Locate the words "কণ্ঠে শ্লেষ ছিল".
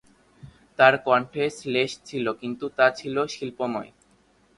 1.05-2.25